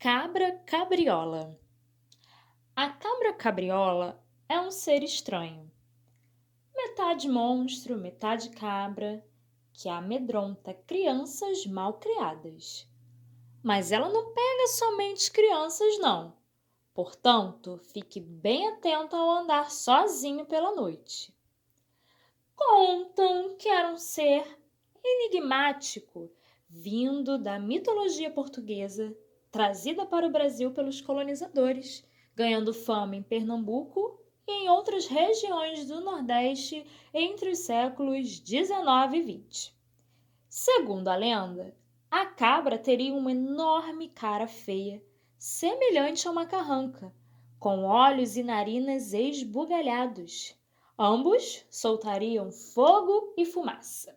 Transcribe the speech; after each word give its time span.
Cabra 0.00 0.52
cabriola. 0.64 1.58
A 2.76 2.88
cabra 2.88 3.32
cabriola 3.32 4.24
é 4.48 4.60
um 4.60 4.70
ser 4.70 5.02
estranho. 5.02 5.68
Metade 6.72 7.28
monstro, 7.28 7.98
metade 7.98 8.50
cabra, 8.50 9.26
que 9.72 9.88
amedronta 9.88 10.72
crianças 10.72 11.66
mal 11.66 11.94
criadas. 11.94 12.88
Mas 13.60 13.90
ela 13.90 14.08
não 14.08 14.32
pega 14.32 14.68
somente 14.68 15.32
crianças, 15.32 15.98
não. 15.98 16.32
Portanto, 16.94 17.76
fique 17.92 18.20
bem 18.20 18.68
atento 18.68 19.16
ao 19.16 19.28
andar 19.28 19.68
sozinho 19.68 20.46
pela 20.46 20.76
noite. 20.76 21.34
Contam 22.54 23.56
que 23.56 23.68
era 23.68 23.90
um 23.90 23.98
ser 23.98 24.60
enigmático 25.02 26.30
vindo 26.68 27.36
da 27.36 27.58
mitologia 27.58 28.30
portuguesa 28.30 29.12
trazida 29.50 30.04
para 30.06 30.26
o 30.26 30.30
Brasil 30.30 30.70
pelos 30.70 31.00
colonizadores, 31.00 32.04
ganhando 32.34 32.72
fama 32.72 33.16
em 33.16 33.22
Pernambuco 33.22 34.20
e 34.46 34.52
em 34.52 34.68
outras 34.68 35.06
regiões 35.06 35.86
do 35.86 36.00
Nordeste 36.00 36.86
entre 37.12 37.50
os 37.50 37.58
séculos 37.58 38.40
19 38.40 39.18
e 39.18 39.22
20. 39.22 39.74
Segundo 40.48 41.08
a 41.08 41.16
lenda, 41.16 41.74
a 42.10 42.24
cabra 42.24 42.78
teria 42.78 43.14
uma 43.14 43.30
enorme 43.30 44.08
cara 44.08 44.46
feia, 44.46 45.02
semelhante 45.36 46.26
a 46.26 46.30
uma 46.30 46.46
carranca, 46.46 47.12
com 47.58 47.84
olhos 47.84 48.36
e 48.36 48.42
narinas 48.42 49.12
esbugalhados. 49.12 50.56
Ambos 50.98 51.64
soltariam 51.70 52.50
fogo 52.50 53.34
e 53.36 53.44
fumaça. 53.44 54.16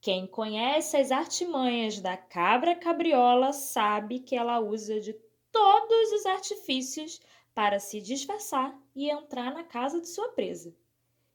Quem 0.00 0.26
conhece 0.26 0.96
as 0.96 1.10
artimanhas 1.10 2.00
da 2.00 2.16
cabra 2.16 2.74
cabriola 2.74 3.52
sabe 3.52 4.20
que 4.20 4.36
ela 4.36 4.60
usa 4.60 5.00
de 5.00 5.12
todos 5.50 6.12
os 6.12 6.26
artifícios 6.26 7.20
para 7.54 7.80
se 7.80 8.00
disfarçar 8.00 8.78
e 8.94 9.10
entrar 9.10 9.52
na 9.52 9.64
casa 9.64 10.00
de 10.00 10.08
sua 10.08 10.28
presa. 10.28 10.74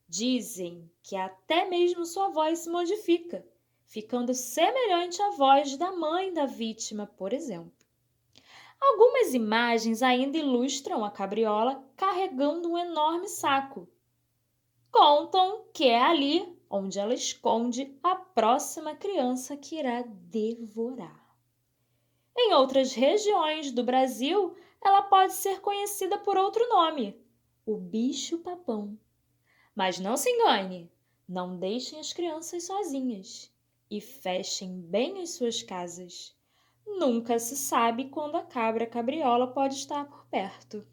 Dizem 0.08 0.90
que 1.02 1.16
até 1.16 1.68
mesmo 1.68 2.06
sua 2.06 2.30
voz 2.30 2.60
se 2.60 2.70
modifica, 2.70 3.46
ficando 3.86 4.34
semelhante 4.34 5.22
à 5.22 5.32
voz 5.32 5.76
da 5.78 5.92
mãe 5.92 6.34
da 6.34 6.46
vítima, 6.46 7.08
por 7.08 7.34
exemplo. 7.34 7.74
Algumas 8.80 9.34
imagens 9.34 10.02
ainda 10.02 10.38
ilustram 10.38 11.06
a 11.06 11.12
cabriola 11.12 11.84
carregando 11.96 12.72
um 12.72 12.78
enorme 12.78 13.28
saco. 13.28 13.88
Contam 14.92 15.66
que 15.74 15.88
é 15.88 16.02
ali 16.02 16.51
onde 16.72 16.98
ela 16.98 17.14
esconde 17.14 17.94
a 18.02 18.16
próxima 18.16 18.96
criança 18.96 19.58
que 19.58 19.76
irá 19.76 20.02
devorar. 20.02 21.22
Em 22.36 22.54
outras 22.54 22.94
regiões 22.94 23.72
do 23.72 23.84
Brasil, 23.84 24.56
ela 24.82 25.02
pode 25.02 25.34
ser 25.34 25.60
conhecida 25.60 26.18
por 26.18 26.38
outro 26.38 26.68
nome, 26.70 27.20
o 27.66 27.78
bicho-papão. 27.78 28.98
Mas 29.76 30.00
não 30.00 30.16
se 30.16 30.30
engane, 30.30 30.90
não 31.28 31.58
deixem 31.58 32.00
as 32.00 32.14
crianças 32.14 32.64
sozinhas 32.64 33.52
e 33.90 34.00
fechem 34.00 34.80
bem 34.80 35.22
as 35.22 35.32
suas 35.32 35.62
casas. 35.62 36.36
Nunca 36.88 37.38
se 37.38 37.56
sabe 37.58 38.10
quando 38.10 38.36
a 38.36 38.44
cabra 38.44 38.88
cabriola 38.88 39.48
pode 39.48 39.76
estar 39.76 40.06
por 40.06 40.26
perto. 40.28 40.86